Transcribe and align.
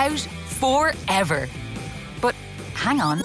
out 0.00 0.20
forever. 0.60 1.48
But 2.20 2.34
hang 2.74 3.00
on. 3.00 3.22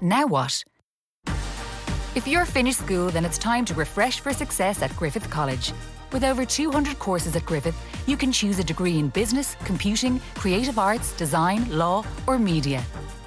Now 0.00 0.26
what? 0.26 0.64
If 2.14 2.26
you're 2.26 2.44
finished 2.44 2.80
school, 2.80 3.08
then 3.10 3.24
it's 3.24 3.38
time 3.38 3.64
to 3.66 3.74
refresh 3.74 4.20
for 4.20 4.32
success 4.32 4.82
at 4.82 4.94
Griffith 4.96 5.30
College. 5.30 5.72
With 6.12 6.24
over 6.24 6.44
200 6.44 6.98
courses 6.98 7.36
at 7.36 7.46
Griffith, 7.46 7.78
you 8.06 8.16
can 8.16 8.32
choose 8.32 8.58
a 8.58 8.64
degree 8.64 8.98
in 8.98 9.08
business, 9.08 9.56
computing, 9.64 10.20
creative 10.34 10.78
arts, 10.78 11.16
design, 11.16 11.60
law, 11.70 12.04
or 12.26 12.38
media. 12.38 12.82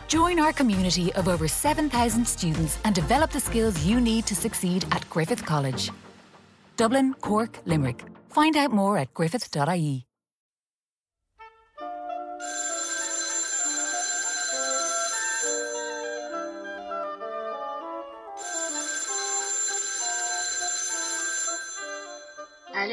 Join 0.07 0.39
our 0.39 0.53
community 0.53 1.11
of 1.13 1.27
over 1.27 1.47
7,000 1.47 2.27
students 2.27 2.77
and 2.83 2.93
develop 2.93 3.31
the 3.31 3.39
skills 3.39 3.83
you 3.83 3.99
need 3.99 4.27
to 4.27 4.35
succeed 4.35 4.85
at 4.91 5.09
Griffith 5.09 5.43
College. 5.45 5.89
Dublin, 6.77 7.15
Cork, 7.21 7.57
Limerick. 7.65 8.03
Find 8.29 8.55
out 8.55 8.71
more 8.71 8.97
at 8.99 9.13
griffith.ie. 9.13 10.05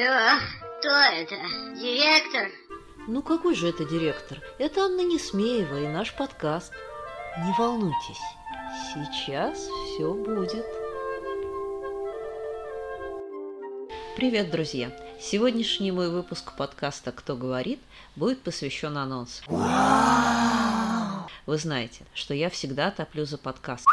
Алло, 0.05 0.41
кто 0.81 0.89
это? 0.89 1.37
Директор? 1.77 2.51
Ну 3.07 3.23
какой 3.23 3.55
же 3.55 3.69
это 3.69 3.85
директор? 3.85 4.41
Это 4.59 4.87
Анна 4.87 5.03
Несмеева 5.03 5.81
и 5.81 5.87
наш 5.87 6.13
подкаст. 6.15 6.73
Не 7.39 7.55
волнуйтесь, 7.57 8.21
сейчас 8.93 9.59
все 9.61 10.13
будет. 10.13 10.67
Привет, 14.17 14.51
друзья! 14.51 14.91
Сегодняшний 15.21 15.93
мой 15.93 16.11
выпуск 16.11 16.57
подкаста 16.57 17.13
«Кто 17.13 17.37
говорит» 17.37 17.79
будет 18.17 18.43
посвящен 18.43 18.99
анонсу. 18.99 19.45
Вы 21.47 21.59
знаете, 21.59 22.05
что 22.13 22.35
я 22.35 22.51
всегда 22.51 22.91
топлю 22.91 23.25
за 23.25 23.39
подкаст. 23.39 23.87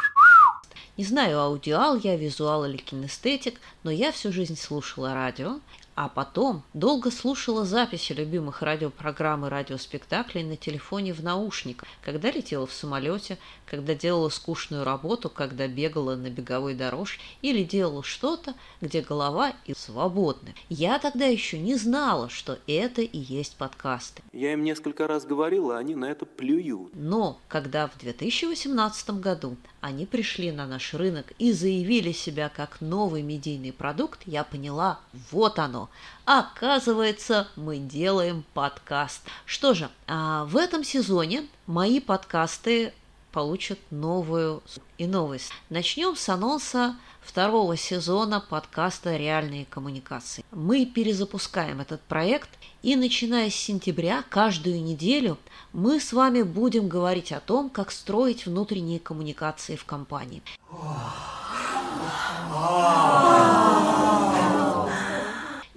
Не 0.97 1.05
знаю, 1.05 1.39
аудиал 1.39 1.95
я, 1.97 2.17
визуал 2.17 2.65
или 2.65 2.77
кинестетик, 2.77 3.61
но 3.83 3.91
я 3.91 4.11
всю 4.11 4.33
жизнь 4.33 4.57
слушала 4.57 5.13
радио, 5.13 5.59
а 5.99 6.07
потом 6.07 6.63
долго 6.73 7.11
слушала 7.11 7.65
записи 7.65 8.13
любимых 8.13 8.61
радиопрограмм 8.61 9.45
и 9.45 9.49
радиоспектаклей 9.49 10.45
на 10.45 10.55
телефоне 10.55 11.11
в 11.11 11.21
наушниках, 11.21 11.89
когда 12.01 12.31
летела 12.31 12.65
в 12.65 12.71
самолете, 12.71 13.37
когда 13.65 13.93
делала 13.93 14.29
скучную 14.29 14.85
работу, 14.85 15.29
когда 15.29 15.67
бегала 15.67 16.15
на 16.15 16.29
беговой 16.29 16.73
дорожке 16.73 17.21
или 17.41 17.65
делала 17.65 18.01
что-то, 18.01 18.53
где 18.79 19.01
голова 19.01 19.51
и 19.65 19.73
свободны. 19.73 20.55
Я 20.69 20.99
тогда 20.99 21.25
еще 21.25 21.59
не 21.59 21.75
знала, 21.75 22.29
что 22.29 22.59
это 22.65 23.01
и 23.01 23.17
есть 23.17 23.57
подкасты. 23.57 24.23
Я 24.31 24.53
им 24.53 24.63
несколько 24.63 25.05
раз 25.05 25.25
говорила, 25.25 25.77
они 25.77 25.95
на 25.95 26.05
это 26.05 26.25
плюют. 26.25 26.95
Но 26.95 27.41
когда 27.49 27.87
в 27.87 27.97
2018 27.97 29.09
году 29.19 29.57
они 29.81 30.05
пришли 30.05 30.51
на 30.51 30.65
наш 30.65 30.93
рынок 30.93 31.33
и 31.39 31.51
заявили 31.51 32.13
себя 32.13 32.49
как 32.49 32.79
новый 32.79 33.21
медийный 33.21 33.73
продукт, 33.73 34.21
я 34.25 34.45
поняла, 34.45 34.99
вот 35.31 35.59
оно, 35.59 35.88
Оказывается, 36.25 37.47
мы 37.55 37.77
делаем 37.77 38.43
подкаст. 38.53 39.21
Что 39.45 39.73
же, 39.73 39.89
а 40.07 40.45
в 40.45 40.57
этом 40.57 40.83
сезоне 40.83 41.47
мои 41.65 41.99
подкасты 41.99 42.93
получат 43.31 43.79
новую 43.91 44.61
и 44.97 45.07
новость. 45.07 45.51
Начнем 45.69 46.15
с 46.15 46.29
анонса 46.29 46.95
второго 47.21 47.77
сезона 47.77 48.39
подкаста 48.39 49.15
«Реальные 49.15 49.65
коммуникации». 49.65 50.43
Мы 50.51 50.85
перезапускаем 50.85 51.79
этот 51.81 52.01
проект, 52.01 52.49
и 52.81 52.95
начиная 52.95 53.49
с 53.49 53.55
сентября 53.55 54.23
каждую 54.29 54.81
неделю 54.81 55.37
мы 55.73 55.99
с 55.99 56.13
вами 56.13 56.43
будем 56.43 56.87
говорить 56.87 57.31
о 57.31 57.39
том, 57.39 57.69
как 57.69 57.91
строить 57.91 58.45
внутренние 58.45 58.99
коммуникации 58.99 59.75
в 59.75 59.85
компании. 59.85 60.41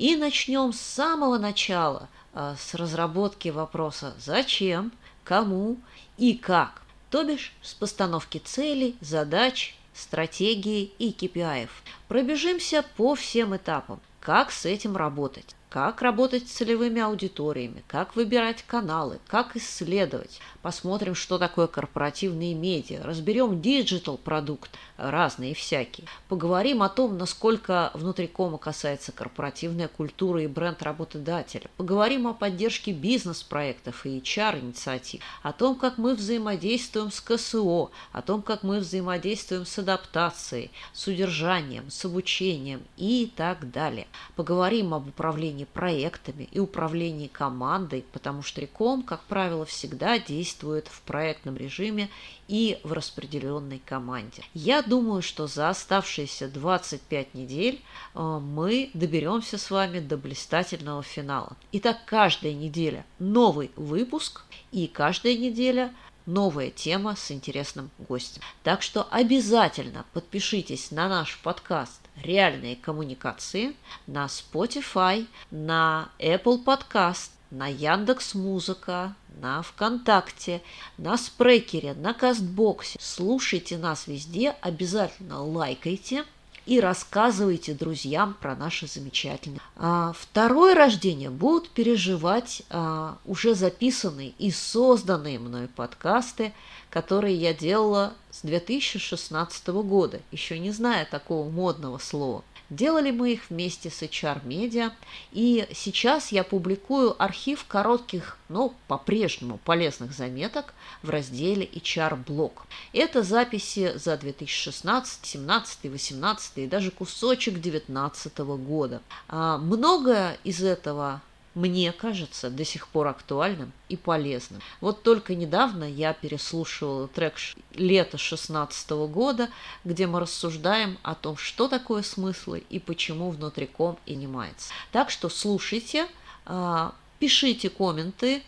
И 0.02 0.16
начнем 0.16 0.72
с 0.72 0.80
самого 0.80 1.38
начала, 1.38 2.08
а, 2.34 2.56
с 2.56 2.74
разработки 2.74 3.50
вопроса 3.50 4.14
«Зачем?», 4.18 4.90
«Кому?» 5.22 5.76
и 6.18 6.34
«Как?», 6.34 6.82
то 7.08 7.22
бишь 7.22 7.52
с 7.62 7.72
постановки 7.72 8.38
целей, 8.38 8.96
задач, 9.00 9.76
стратегии 9.94 10.90
и 10.98 11.12
KPI. 11.12 11.68
Пробежимся 12.08 12.84
по 12.96 13.14
всем 13.14 13.54
этапам. 13.54 14.00
Как 14.18 14.50
с 14.50 14.66
этим 14.66 14.96
работать? 14.96 15.54
Как 15.72 16.02
работать 16.02 16.46
с 16.46 16.52
целевыми 16.52 17.00
аудиториями, 17.00 17.82
как 17.88 18.14
выбирать 18.14 18.62
каналы, 18.62 19.18
как 19.26 19.56
исследовать. 19.56 20.38
Посмотрим, 20.60 21.14
что 21.14 21.38
такое 21.38 21.66
корпоративные 21.66 22.52
медиа, 22.52 23.02
разберем 23.02 23.62
digital 23.62 24.18
продукт, 24.18 24.70
разные 24.98 25.54
всякие. 25.54 26.06
Поговорим 26.28 26.82
о 26.82 26.90
том, 26.90 27.16
насколько 27.16 27.90
внутрикома 27.94 28.58
касается 28.58 29.12
корпоративная 29.12 29.88
культура 29.88 30.42
и 30.42 30.46
бренд 30.46 30.82
работодателя. 30.82 31.70
Поговорим 31.78 32.26
о 32.26 32.34
поддержке 32.34 32.92
бизнес-проектов 32.92 34.04
и 34.04 34.18
HR-инициатив, 34.18 35.22
о 35.42 35.54
том, 35.54 35.76
как 35.76 35.96
мы 35.96 36.14
взаимодействуем 36.14 37.10
с 37.10 37.20
КСО, 37.22 37.90
о 38.12 38.22
том, 38.22 38.42
как 38.42 38.62
мы 38.62 38.80
взаимодействуем 38.80 39.64
с 39.64 39.78
адаптацией, 39.78 40.70
с 40.92 41.06
удержанием, 41.06 41.90
с 41.90 42.04
обучением 42.04 42.82
и 42.98 43.32
так 43.34 43.70
далее. 43.70 44.06
Поговорим 44.36 44.92
об 44.92 45.08
управлении 45.08 45.61
управлении 45.62 45.92
проектами 45.92 46.48
и 46.52 46.58
управлении 46.58 47.26
командой, 47.26 48.04
потому 48.12 48.42
что 48.42 48.60
Реком, 48.60 49.02
как 49.02 49.22
правило, 49.24 49.64
всегда 49.64 50.18
действует 50.18 50.88
в 50.88 51.00
проектном 51.02 51.56
режиме 51.56 52.08
и 52.48 52.78
в 52.84 52.92
распределенной 52.92 53.80
команде. 53.84 54.42
Я 54.54 54.82
думаю, 54.82 55.22
что 55.22 55.46
за 55.46 55.68
оставшиеся 55.68 56.48
25 56.48 57.34
недель 57.34 57.80
э, 58.14 58.20
мы 58.20 58.90
доберемся 58.94 59.58
с 59.58 59.70
вами 59.70 60.00
до 60.00 60.16
блистательного 60.16 61.02
финала. 61.02 61.56
Итак, 61.72 61.98
каждая 62.06 62.52
неделя 62.52 63.04
новый 63.18 63.70
выпуск 63.76 64.42
и 64.70 64.86
каждая 64.86 65.36
неделя 65.36 65.92
новая 66.26 66.70
тема 66.70 67.16
с 67.16 67.30
интересным 67.30 67.90
гостем. 67.98 68.42
Так 68.62 68.82
что 68.82 69.06
обязательно 69.10 70.04
подпишитесь 70.12 70.90
на 70.90 71.08
наш 71.08 71.38
подкаст 71.38 72.00
«Реальные 72.16 72.76
коммуникации» 72.76 73.74
на 74.06 74.26
Spotify, 74.26 75.26
на 75.50 76.10
Apple 76.18 76.64
Podcast, 76.64 77.30
на 77.50 77.66
Яндекс 77.68 78.34
Музыка, 78.34 79.14
на 79.40 79.62
ВКонтакте, 79.62 80.62
на 80.98 81.16
Спрекере, 81.16 81.94
на 81.94 82.14
Кастбоксе. 82.14 82.98
Слушайте 83.00 83.76
нас 83.76 84.06
везде, 84.06 84.56
обязательно 84.60 85.42
лайкайте– 85.42 86.24
и 86.66 86.80
рассказывайте 86.80 87.74
друзьям 87.74 88.36
про 88.40 88.54
наши 88.54 88.86
замечательные. 88.86 89.60
А 89.76 90.12
второе 90.16 90.74
рождение 90.74 91.30
будут 91.30 91.70
переживать 91.70 92.62
а, 92.70 93.18
уже 93.24 93.54
записанные 93.54 94.32
и 94.38 94.50
созданные 94.50 95.38
мной 95.38 95.68
подкасты, 95.68 96.52
которые 96.90 97.36
я 97.36 97.54
делала 97.54 98.14
с 98.30 98.42
2016 98.42 99.68
года, 99.68 100.20
еще 100.30 100.58
не 100.58 100.70
зная 100.70 101.04
такого 101.04 101.48
модного 101.50 101.98
слова. 101.98 102.44
Делали 102.72 103.10
мы 103.10 103.34
их 103.34 103.50
вместе 103.50 103.90
с 103.90 104.00
HR 104.00 104.46
Media, 104.46 104.92
и 105.30 105.68
сейчас 105.74 106.32
я 106.32 106.42
публикую 106.42 107.22
архив 107.22 107.66
коротких, 107.66 108.38
но 108.48 108.74
по-прежнему 108.88 109.58
полезных 109.58 110.14
заметок 110.14 110.72
в 111.02 111.10
разделе 111.10 111.66
HR 111.66 112.16
Блог. 112.26 112.64
Это 112.94 113.22
записи 113.22 113.92
за 113.98 114.16
2016, 114.16 115.20
17, 115.22 115.90
18 115.92 116.52
и 116.56 116.66
даже 116.66 116.90
кусочек 116.90 117.60
2019 117.60 118.38
года. 118.38 119.02
А 119.28 119.58
многое 119.58 120.38
из 120.42 120.62
этого 120.62 121.20
мне 121.54 121.92
кажется, 121.92 122.50
до 122.50 122.64
сих 122.64 122.88
пор 122.88 123.08
актуальным 123.08 123.72
и 123.88 123.96
полезным. 123.96 124.60
Вот 124.80 125.02
только 125.02 125.34
недавно 125.34 125.84
я 125.84 126.12
переслушивала 126.14 127.08
трек 127.08 127.34
лета 127.74 128.18
16 128.18 128.90
года, 128.90 129.48
где 129.84 130.06
мы 130.06 130.20
рассуждаем 130.20 130.98
о 131.02 131.14
том, 131.14 131.36
что 131.36 131.68
такое 131.68 132.02
смыслы 132.02 132.64
и 132.70 132.78
почему 132.78 133.30
внутриком 133.30 133.98
и 134.06 134.14
немается. 134.14 134.72
Так 134.92 135.10
что 135.10 135.28
слушайте, 135.28 136.06
а, 136.46 136.94
пишите 137.18 137.68
комменты 137.68 138.42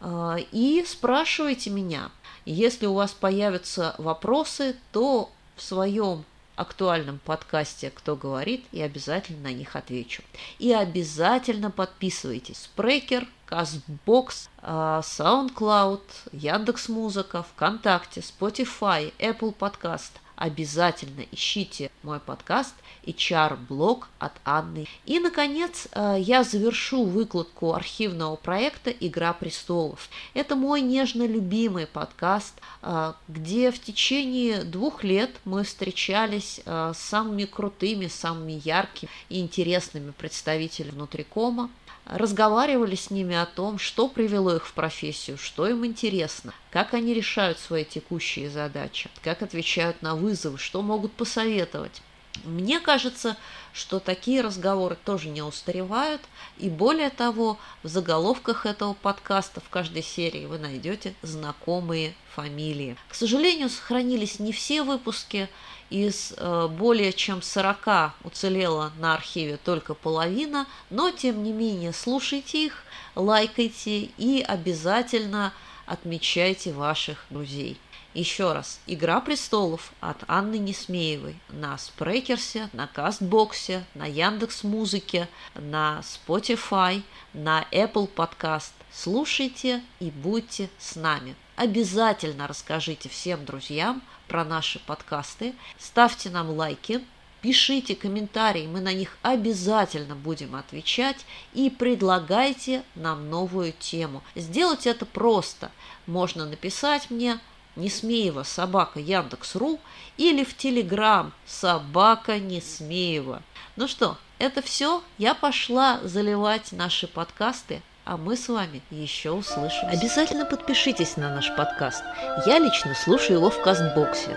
а, 0.00 0.36
и 0.52 0.84
спрашивайте 0.86 1.70
меня. 1.70 2.10
Если 2.44 2.86
у 2.86 2.94
вас 2.94 3.12
появятся 3.12 3.94
вопросы, 3.98 4.76
то 4.92 5.30
в 5.56 5.62
своем 5.62 6.24
актуальном 6.56 7.18
подкасте 7.18 7.90
«Кто 7.90 8.16
говорит» 8.16 8.64
и 8.72 8.80
обязательно 8.82 9.42
на 9.42 9.52
них 9.52 9.76
отвечу. 9.76 10.22
И 10.58 10.72
обязательно 10.72 11.70
подписывайтесь. 11.70 12.64
Спрекер, 12.64 13.26
Казбокс, 13.46 14.48
SoundCloud, 14.62 16.02
Яндекс.Музыка, 16.32 17.42
ВКонтакте, 17.42 18.20
Spotify, 18.20 19.12
Apple 19.18 19.54
Podcast. 19.54 20.12
Обязательно 20.42 21.24
ищите 21.30 21.92
мой 22.02 22.18
подкаст 22.18 22.74
HR-блог 23.06 24.08
от 24.18 24.32
Анны. 24.44 24.88
И, 25.06 25.20
наконец, 25.20 25.86
э, 25.92 26.16
я 26.18 26.42
завершу 26.42 27.04
выкладку 27.04 27.74
архивного 27.74 28.34
проекта 28.34 28.90
«Игра 28.90 29.34
престолов». 29.34 30.08
Это 30.34 30.56
мой 30.56 30.80
нежно 30.80 31.24
любимый 31.24 31.86
подкаст, 31.86 32.54
э, 32.82 33.12
где 33.28 33.70
в 33.70 33.80
течение 33.80 34.64
двух 34.64 35.04
лет 35.04 35.30
мы 35.44 35.62
встречались 35.62 36.60
э, 36.64 36.92
с 36.92 36.98
самыми 36.98 37.44
крутыми, 37.44 38.08
самыми 38.08 38.60
яркими 38.64 39.10
и 39.28 39.38
интересными 39.38 40.10
представителями 40.10 40.90
внутрикома, 40.90 41.70
разговаривали 42.04 42.94
с 42.94 43.10
ними 43.10 43.34
о 43.34 43.46
том, 43.46 43.78
что 43.78 44.08
привело 44.08 44.56
их 44.56 44.66
в 44.66 44.72
профессию, 44.72 45.38
что 45.38 45.66
им 45.66 45.84
интересно, 45.86 46.52
как 46.70 46.94
они 46.94 47.14
решают 47.14 47.58
свои 47.58 47.84
текущие 47.84 48.50
задачи, 48.50 49.10
как 49.22 49.42
отвечают 49.42 50.02
на 50.02 50.14
вызовы, 50.14 50.58
что 50.58 50.82
могут 50.82 51.12
посоветовать. 51.12 52.02
Мне 52.44 52.80
кажется, 52.80 53.36
что 53.72 54.00
такие 54.00 54.40
разговоры 54.40 54.96
тоже 55.04 55.28
не 55.28 55.42
устаревают, 55.42 56.20
и 56.58 56.68
более 56.68 57.10
того, 57.10 57.58
в 57.82 57.88
заголовках 57.88 58.66
этого 58.66 58.94
подкаста 58.94 59.60
в 59.60 59.68
каждой 59.68 60.02
серии 60.02 60.46
вы 60.46 60.58
найдете 60.58 61.14
знакомые 61.22 62.14
фамилии. 62.34 62.96
К 63.08 63.14
сожалению, 63.14 63.68
сохранились 63.68 64.38
не 64.38 64.52
все 64.52 64.82
выпуски, 64.82 65.48
из 65.90 66.32
э, 66.38 66.68
более 66.68 67.12
чем 67.12 67.42
40 67.42 68.14
уцелела 68.24 68.92
на 68.98 69.14
архиве 69.14 69.58
только 69.62 69.92
половина, 69.92 70.66
но 70.88 71.10
тем 71.10 71.42
не 71.42 71.52
менее 71.52 71.92
слушайте 71.92 72.64
их, 72.64 72.84
лайкайте 73.14 74.08
и 74.16 74.42
обязательно 74.46 75.52
отмечайте 75.86 76.72
ваших 76.72 77.26
друзей. 77.30 77.78
Еще 78.14 78.52
раз, 78.52 78.78
«Игра 78.86 79.20
престолов» 79.20 79.92
от 80.00 80.18
Анны 80.28 80.58
Несмеевой 80.58 81.36
на 81.48 81.78
Спрекерсе, 81.78 82.68
на 82.74 82.86
Кастбоксе, 82.86 83.84
на 83.94 84.04
Яндекс 84.04 84.64
Музыке, 84.64 85.28
на 85.54 86.02
Spotify, 86.02 87.02
на 87.32 87.64
Apple 87.72 88.10
Podcast. 88.14 88.72
Слушайте 88.92 89.82
и 89.98 90.10
будьте 90.10 90.68
с 90.78 90.94
нами. 90.96 91.34
Обязательно 91.56 92.46
расскажите 92.46 93.08
всем 93.08 93.46
друзьям 93.46 94.02
про 94.28 94.44
наши 94.44 94.78
подкасты, 94.80 95.54
ставьте 95.78 96.28
нам 96.28 96.50
лайки, 96.50 97.02
пишите 97.42 97.94
комментарии, 97.94 98.66
мы 98.66 98.80
на 98.80 98.94
них 98.94 99.18
обязательно 99.20 100.14
будем 100.14 100.54
отвечать 100.54 101.26
и 101.52 101.68
предлагайте 101.68 102.82
нам 102.94 103.28
новую 103.28 103.74
тему. 103.78 104.22
Сделать 104.34 104.86
это 104.86 105.04
просто. 105.04 105.70
Можно 106.06 106.46
написать 106.46 107.10
мне 107.10 107.38
Несмеева 107.76 108.44
собака 108.44 109.00
Яндекс.ру 109.00 109.80
или 110.16 110.44
в 110.44 110.56
Телеграм 110.56 111.32
собака 111.44 112.38
Несмеева. 112.38 113.42
Ну 113.76 113.88
что, 113.88 114.16
это 114.38 114.62
все. 114.62 115.02
Я 115.18 115.34
пошла 115.34 116.00
заливать 116.02 116.72
наши 116.72 117.06
подкасты 117.06 117.82
а 118.04 118.16
мы 118.16 118.36
с 118.36 118.48
вами 118.48 118.82
еще 118.90 119.30
услышим. 119.30 119.88
Обязательно 119.88 120.44
подпишитесь 120.44 121.16
на 121.16 121.32
наш 121.32 121.54
подкаст. 121.54 122.02
Я 122.46 122.58
лично 122.58 122.94
слушаю 122.94 123.38
его 123.38 123.50
в 123.50 123.62
Кастбоксе. 123.62 124.36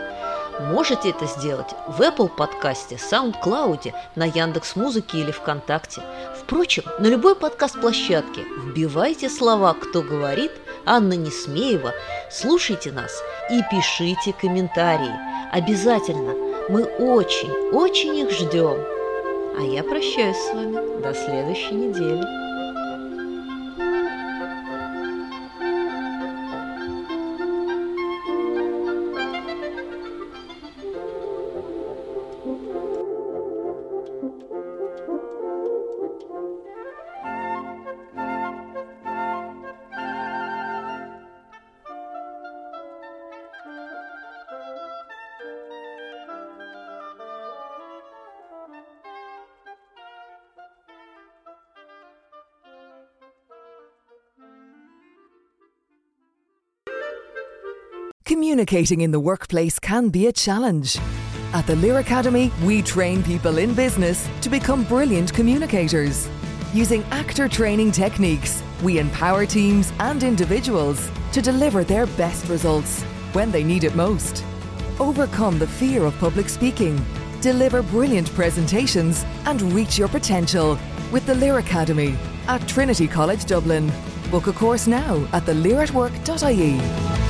Можете 0.60 1.10
это 1.10 1.25
сделать 1.25 1.74
в 1.88 2.02
Apple 2.02 2.30
подкасте, 2.30 2.96
SoundCloud, 2.96 3.94
на 4.16 4.25
Яндекс 4.25 4.75
Музыке 4.75 5.19
или 5.19 5.31
ВКонтакте. 5.31 6.02
Впрочем, 6.40 6.84
на 7.00 7.07
любой 7.07 7.36
подкаст-площадке 7.36 8.46
вбивайте 8.63 9.30
слова 9.30 9.74
«Кто 9.74 10.02
говорит», 10.02 10.52
Анна 10.86 11.13
Несмеева, 11.13 11.94
слушайте 12.31 12.92
нас 12.92 13.12
и 13.50 13.62
пишите 13.69 14.34
комментарии. 14.34 15.12
Обязательно. 15.52 16.34
Мы 16.69 16.84
очень, 16.84 17.51
очень 17.72 18.16
их 18.16 18.31
ждем. 18.31 18.78
А 19.58 19.62
я 19.62 19.84
прощаюсь 19.84 20.38
с 20.38 20.54
вами 20.54 21.01
до 21.01 21.13
следующей 21.13 21.74
недели. 21.74 22.44
Communicating 58.36 59.00
in 59.00 59.12
the 59.12 59.20
workplace 59.22 59.80
can 59.80 60.10
be 60.10 60.28
a 60.28 60.34
challenge. 60.34 61.00
At 61.54 61.66
the 61.68 61.76
Lear 61.78 62.00
Academy, 62.00 62.52
we 62.66 62.82
train 62.82 63.24
people 63.24 63.60
in 63.60 63.74
business 63.74 64.28
to 64.42 64.50
become 64.50 64.84
brilliant 64.84 65.34
communicators. 65.34 66.28
Using 66.74 67.06
actor 67.12 67.48
training 67.48 67.94
techniques, 67.94 68.62
we 68.84 69.00
empower 69.00 69.46
teams 69.46 69.94
and 70.00 70.22
individuals 70.22 71.10
to 71.32 71.42
deliver 71.42 71.86
their 71.86 72.08
best 72.18 72.50
results 72.50 73.04
when 73.32 73.52
they 73.52 73.64
need 73.64 73.86
it 73.86 73.96
most. 73.96 74.44
Overcome 75.00 75.58
the 75.58 75.68
fear 75.68 76.04
of 76.04 76.14
public 76.18 76.50
speaking, 76.50 77.02
deliver 77.40 77.82
brilliant 77.82 78.30
presentations, 78.34 79.24
and 79.46 79.62
reach 79.72 79.98
your 79.98 80.10
potential 80.10 80.78
with 81.10 81.26
the 81.26 81.36
Lear 81.36 81.60
Academy 81.60 82.18
at 82.50 82.68
Trinity 82.68 83.08
College 83.08 83.46
Dublin. 83.46 83.90
Book 84.30 84.48
a 84.48 84.52
course 84.52 84.88
now 84.88 85.26
at 85.32 85.46
thelearatwork.ie. 85.46 87.25